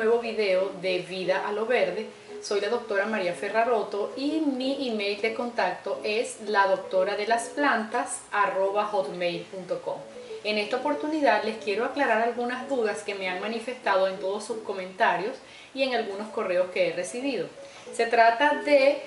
nuevo 0.00 0.20
video 0.20 0.72
de 0.80 1.00
Vida 1.00 1.46
a 1.46 1.52
lo 1.52 1.66
Verde. 1.66 2.06
Soy 2.42 2.62
la 2.62 2.70
doctora 2.70 3.04
María 3.04 3.34
Ferraroto 3.34 4.14
y 4.16 4.40
mi 4.40 4.88
email 4.88 5.20
de 5.20 5.34
contacto 5.34 6.00
es 6.02 6.38
la 6.46 6.68
doctora 6.68 7.16
de 7.16 7.26
las 7.26 7.50
plantas 7.50 8.22
hotmail.com. 8.32 9.98
En 10.42 10.56
esta 10.56 10.78
oportunidad 10.78 11.44
les 11.44 11.58
quiero 11.58 11.84
aclarar 11.84 12.22
algunas 12.22 12.66
dudas 12.66 13.02
que 13.02 13.14
me 13.14 13.28
han 13.28 13.42
manifestado 13.42 14.08
en 14.08 14.18
todos 14.18 14.42
sus 14.42 14.62
comentarios 14.62 15.36
y 15.74 15.82
en 15.82 15.94
algunos 15.94 16.28
correos 16.28 16.70
que 16.70 16.88
he 16.88 16.92
recibido. 16.94 17.46
Se 17.92 18.06
trata 18.06 18.62
de 18.64 19.02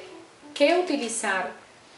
qué 0.54 0.78
utilizar 0.78 1.50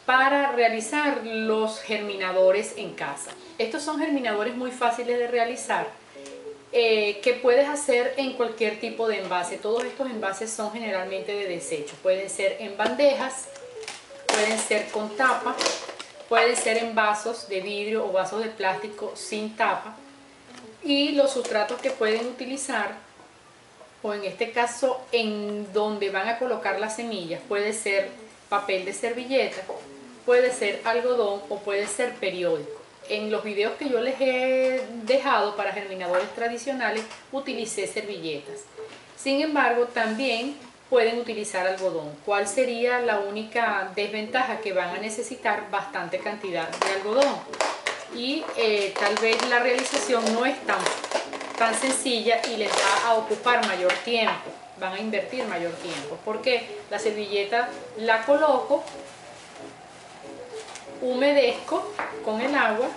para 0.06 0.52
realizar 0.52 1.20
los 1.22 1.82
germinadores 1.82 2.78
en 2.78 2.94
casa. 2.94 3.32
Estos 3.58 3.82
son 3.82 3.98
germinadores 3.98 4.56
muy 4.56 4.70
fáciles 4.70 5.18
de 5.18 5.26
realizar 5.26 5.86
eh, 6.78 7.20
que 7.22 7.32
puedes 7.32 7.66
hacer 7.66 8.12
en 8.18 8.34
cualquier 8.34 8.78
tipo 8.78 9.08
de 9.08 9.20
envase. 9.20 9.56
Todos 9.56 9.82
estos 9.82 10.10
envases 10.10 10.50
son 10.50 10.74
generalmente 10.74 11.32
de 11.32 11.48
desecho. 11.48 11.96
Pueden 12.02 12.28
ser 12.28 12.58
en 12.60 12.76
bandejas, 12.76 13.46
pueden 14.26 14.58
ser 14.58 14.90
con 14.90 15.08
tapa, 15.16 15.56
pueden 16.28 16.54
ser 16.54 16.76
en 16.76 16.94
vasos 16.94 17.48
de 17.48 17.62
vidrio 17.62 18.04
o 18.04 18.12
vasos 18.12 18.44
de 18.44 18.50
plástico 18.50 19.12
sin 19.16 19.56
tapa. 19.56 19.96
Y 20.82 21.12
los 21.12 21.32
sustratos 21.32 21.80
que 21.80 21.88
pueden 21.88 22.26
utilizar, 22.26 22.98
o 24.02 24.12
en 24.12 24.24
este 24.24 24.52
caso 24.52 25.00
en 25.12 25.72
donde 25.72 26.10
van 26.10 26.28
a 26.28 26.38
colocar 26.38 26.78
las 26.78 26.96
semillas, 26.96 27.40
puede 27.48 27.72
ser 27.72 28.10
papel 28.50 28.84
de 28.84 28.92
servilleta, 28.92 29.62
puede 30.26 30.52
ser 30.52 30.82
algodón 30.84 31.40
o 31.48 31.58
puede 31.58 31.86
ser 31.86 32.16
periódico 32.16 32.85
en 33.08 33.30
los 33.30 33.44
videos 33.44 33.74
que 33.78 33.88
yo 33.88 34.00
les 34.00 34.20
he 34.20 34.84
dejado 35.04 35.56
para 35.56 35.72
germinadores 35.72 36.28
tradicionales 36.34 37.02
utilicé 37.32 37.86
servilletas. 37.86 38.64
Sin 39.16 39.40
embargo, 39.40 39.86
también 39.86 40.56
pueden 40.88 41.18
utilizar 41.18 41.66
algodón. 41.66 42.10
¿Cuál 42.24 42.46
sería 42.46 43.00
la 43.00 43.18
única 43.18 43.90
desventaja? 43.94 44.60
Que 44.60 44.72
van 44.72 44.94
a 44.94 44.98
necesitar 44.98 45.70
bastante 45.70 46.18
cantidad 46.18 46.68
de 46.68 46.92
algodón. 46.92 47.34
Y 48.14 48.44
eh, 48.56 48.94
tal 48.98 49.14
vez 49.16 49.36
la 49.48 49.58
realización 49.58 50.22
no 50.32 50.46
es 50.46 50.58
tan, 50.64 50.78
tan 51.58 51.74
sencilla 51.74 52.40
y 52.52 52.56
les 52.56 52.70
va 52.70 53.08
a 53.08 53.14
ocupar 53.14 53.66
mayor 53.66 53.92
tiempo. 54.04 54.50
Van 54.78 54.92
a 54.92 55.00
invertir 55.00 55.44
mayor 55.44 55.72
tiempo. 55.72 56.18
Porque 56.24 56.78
la 56.90 56.98
servilleta 56.98 57.68
la 57.98 58.24
coloco 58.24 58.84
humedezco 61.06 61.86
con 62.24 62.40
el 62.40 62.54
agua 62.54 62.88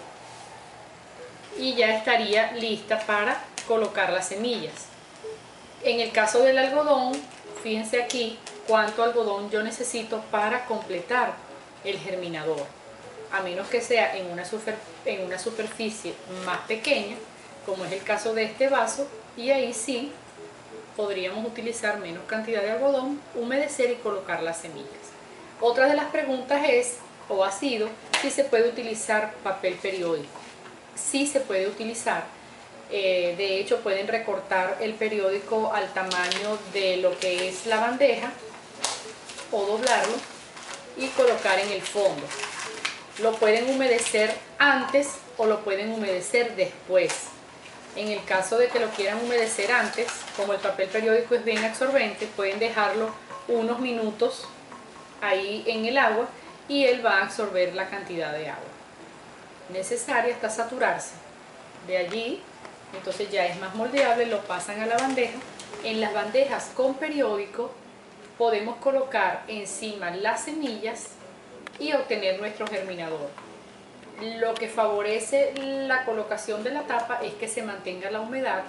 y 1.57 1.75
ya 1.75 1.95
estaría 1.95 2.51
lista 2.53 2.99
para 3.05 3.43
colocar 3.67 4.11
las 4.11 4.29
semillas. 4.29 4.73
En 5.83 5.99
el 5.99 6.11
caso 6.11 6.41
del 6.43 6.57
algodón, 6.57 7.13
fíjense 7.61 8.01
aquí 8.01 8.37
cuánto 8.67 9.03
algodón 9.03 9.49
yo 9.51 9.61
necesito 9.61 10.21
para 10.31 10.65
completar 10.65 11.33
el 11.83 11.99
germinador. 11.99 12.65
A 13.31 13.41
menos 13.41 13.67
que 13.67 13.79
sea 13.79 14.17
en 14.17 14.31
una, 14.31 14.43
en 15.05 15.25
una 15.25 15.37
superficie 15.37 16.15
más 16.45 16.59
pequeña, 16.61 17.15
como 17.65 17.85
es 17.85 17.91
el 17.91 18.03
caso 18.03 18.33
de 18.33 18.43
este 18.43 18.69
vaso, 18.69 19.07
y 19.37 19.51
ahí 19.51 19.73
sí 19.73 20.11
podríamos 20.97 21.45
utilizar 21.45 21.99
menos 21.99 22.23
cantidad 22.25 22.61
de 22.61 22.71
algodón, 22.71 23.21
humedecer 23.35 23.91
y 23.91 23.95
colocar 23.95 24.41
las 24.41 24.57
semillas. 24.57 24.89
Otra 25.61 25.87
de 25.87 25.95
las 25.95 26.05
preguntas 26.05 26.61
es 26.67 26.97
o 27.29 27.43
ha 27.43 27.51
sido 27.51 27.87
si 28.21 28.29
se 28.29 28.43
puede 28.43 28.67
utilizar 28.67 29.33
papel 29.43 29.75
periódico. 29.75 30.39
Sí 30.95 31.25
se 31.27 31.39
puede 31.39 31.67
utilizar. 31.67 32.25
Eh, 32.91 33.35
de 33.37 33.59
hecho, 33.59 33.79
pueden 33.81 34.07
recortar 34.07 34.77
el 34.81 34.95
periódico 34.95 35.71
al 35.73 35.93
tamaño 35.93 36.57
de 36.73 36.97
lo 36.97 37.17
que 37.19 37.47
es 37.47 37.67
la 37.67 37.79
bandeja 37.79 38.31
o 39.51 39.63
doblarlo 39.63 40.15
y 40.97 41.07
colocar 41.09 41.59
en 41.59 41.69
el 41.71 41.81
fondo. 41.81 42.25
Lo 43.21 43.33
pueden 43.33 43.69
humedecer 43.69 44.35
antes 44.57 45.09
o 45.37 45.45
lo 45.45 45.61
pueden 45.61 45.91
humedecer 45.91 46.55
después. 46.55 47.13
En 47.95 48.09
el 48.09 48.23
caso 48.23 48.57
de 48.57 48.67
que 48.67 48.79
lo 48.79 48.89
quieran 48.89 49.23
humedecer 49.23 49.71
antes, 49.71 50.07
como 50.35 50.53
el 50.53 50.59
papel 50.59 50.89
periódico 50.89 51.35
es 51.35 51.43
bien 51.43 51.63
absorbente, 51.63 52.27
pueden 52.35 52.59
dejarlo 52.59 53.13
unos 53.47 53.79
minutos 53.79 54.45
ahí 55.21 55.63
en 55.67 55.85
el 55.85 55.97
agua 55.97 56.27
y 56.69 56.85
él 56.85 57.05
va 57.05 57.17
a 57.17 57.23
absorber 57.23 57.75
la 57.75 57.89
cantidad 57.89 58.31
de 58.31 58.49
agua 58.49 58.79
necesaria 59.69 60.33
hasta 60.33 60.49
saturarse. 60.49 61.13
De 61.87 61.97
allí, 61.97 62.41
entonces 62.93 63.29
ya 63.31 63.45
es 63.45 63.59
más 63.59 63.75
moldeable, 63.75 64.25
lo 64.25 64.41
pasan 64.41 64.81
a 64.81 64.85
la 64.85 64.97
bandeja. 64.97 65.37
En 65.83 66.01
las 66.01 66.13
bandejas 66.13 66.71
con 66.75 66.95
periódico 66.95 67.71
podemos 68.37 68.77
colocar 68.77 69.43
encima 69.47 70.11
las 70.11 70.43
semillas 70.43 71.09
y 71.79 71.93
obtener 71.93 72.39
nuestro 72.39 72.67
germinador. 72.67 73.29
Lo 74.39 74.53
que 74.53 74.67
favorece 74.67 75.53
la 75.87 76.03
colocación 76.03 76.63
de 76.63 76.71
la 76.71 76.83
tapa 76.83 77.19
es 77.23 77.33
que 77.35 77.47
se 77.47 77.63
mantenga 77.63 78.11
la 78.11 78.19
humedad 78.19 78.63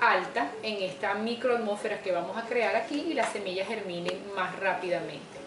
alta 0.00 0.50
en 0.62 0.82
esta 0.82 1.12
microatmósfera 1.12 2.00
que 2.00 2.10
vamos 2.10 2.34
a 2.38 2.46
crear 2.46 2.74
aquí 2.74 3.04
y 3.10 3.12
las 3.12 3.30
semillas 3.32 3.68
germinen 3.68 4.18
más 4.34 4.58
rápidamente. 4.58 5.39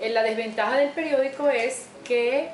La 0.00 0.22
desventaja 0.22 0.76
del 0.76 0.90
periódico 0.90 1.48
es 1.48 1.86
que 2.04 2.50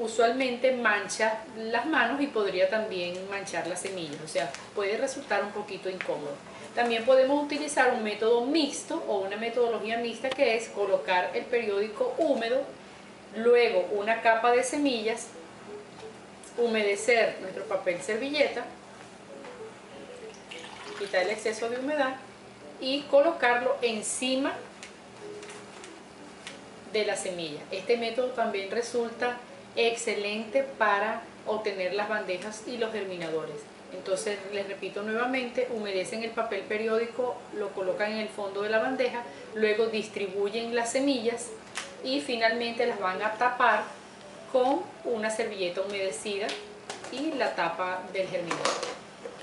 usualmente 0.00 0.72
mancha 0.72 1.38
las 1.56 1.86
manos 1.86 2.20
y 2.20 2.26
podría 2.26 2.68
también 2.68 3.28
manchar 3.30 3.66
las 3.66 3.80
semillas, 3.80 4.20
o 4.24 4.28
sea, 4.28 4.50
puede 4.74 4.96
resultar 4.96 5.42
un 5.44 5.50
poquito 5.50 5.88
incómodo. 5.88 6.34
También 6.74 7.04
podemos 7.04 7.44
utilizar 7.44 7.94
un 7.94 8.02
método 8.02 8.44
mixto 8.46 9.02
o 9.06 9.18
una 9.18 9.36
metodología 9.36 9.98
mixta 9.98 10.30
que 10.30 10.56
es 10.56 10.68
colocar 10.68 11.30
el 11.34 11.44
periódico 11.44 12.14
húmedo, 12.18 12.62
luego 13.36 13.88
una 13.92 14.22
capa 14.22 14.50
de 14.52 14.64
semillas, 14.64 15.28
humedecer 16.58 17.36
nuestro 17.40 17.64
papel 17.64 18.00
servilleta, 18.00 18.64
quitar 20.98 21.22
el 21.22 21.30
exceso 21.30 21.68
de 21.68 21.78
humedad 21.78 22.16
y 22.80 23.02
colocarlo 23.02 23.76
encima 23.82 24.52
de 26.94 27.04
la 27.04 27.16
semilla. 27.16 27.60
Este 27.70 27.98
método 27.98 28.28
también 28.28 28.70
resulta 28.70 29.36
excelente 29.76 30.64
para 30.78 31.22
obtener 31.46 31.92
las 31.92 32.08
bandejas 32.08 32.62
y 32.66 32.78
los 32.78 32.92
germinadores. 32.92 33.56
Entonces, 33.92 34.38
les 34.52 34.66
repito 34.66 35.02
nuevamente, 35.02 35.68
humedecen 35.70 36.22
el 36.22 36.30
papel 36.30 36.62
periódico, 36.62 37.36
lo 37.56 37.68
colocan 37.70 38.12
en 38.12 38.18
el 38.18 38.28
fondo 38.28 38.62
de 38.62 38.70
la 38.70 38.78
bandeja, 38.78 39.22
luego 39.54 39.86
distribuyen 39.86 40.74
las 40.74 40.92
semillas 40.92 41.50
y 42.02 42.20
finalmente 42.20 42.86
las 42.86 42.98
van 42.98 43.20
a 43.22 43.32
tapar 43.32 43.82
con 44.52 44.82
una 45.04 45.30
servilleta 45.30 45.82
humedecida 45.82 46.46
y 47.12 47.32
la 47.32 47.54
tapa 47.54 48.02
del 48.12 48.28
germinador. 48.28 48.94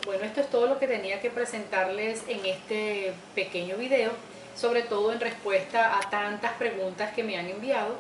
Bueno, 0.06 0.24
esto 0.24 0.42
es 0.42 0.50
todo 0.50 0.68
lo 0.68 0.80
que 0.80 0.88
tenía 0.88 1.22
que 1.22 1.30
presentarles 1.30 2.24
en 2.28 2.46
este 2.46 3.14
pequeño 3.36 3.76
video 3.76 4.12
sobre 4.56 4.84
todo 4.84 5.12
en 5.12 5.20
respuesta 5.20 5.98
a 5.98 6.10
tantas 6.10 6.54
preguntas 6.54 7.14
que 7.14 7.24
me 7.24 7.38
han 7.38 7.48
enviado, 7.48 7.96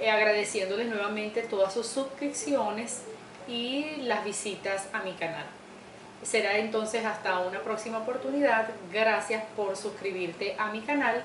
eh, 0.00 0.10
agradeciéndoles 0.10 0.88
nuevamente 0.88 1.42
todas 1.42 1.72
sus 1.72 1.86
suscripciones 1.86 3.02
y 3.48 3.96
las 4.02 4.24
visitas 4.24 4.88
a 4.92 5.02
mi 5.02 5.12
canal. 5.12 5.44
Será 6.22 6.58
entonces 6.58 7.04
hasta 7.04 7.38
una 7.40 7.60
próxima 7.60 7.98
oportunidad. 7.98 8.68
Gracias 8.92 9.44
por 9.54 9.76
suscribirte 9.76 10.56
a 10.58 10.70
mi 10.70 10.80
canal 10.80 11.22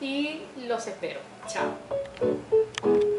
y 0.00 0.42
los 0.66 0.86
espero. 0.86 1.20
Chao. 1.48 3.15